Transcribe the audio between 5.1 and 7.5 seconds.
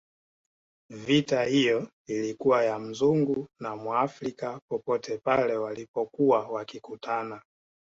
pale walipokuwa wakikutana